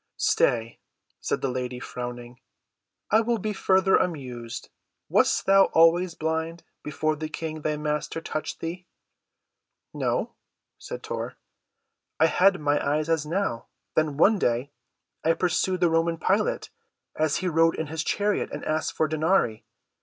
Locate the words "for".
18.93-19.07